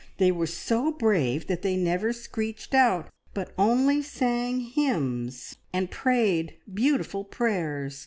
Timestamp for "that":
1.45-1.61